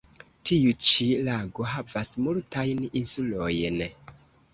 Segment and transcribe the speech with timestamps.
[0.51, 3.79] Tiu ĉi lago havas multajn insulojn.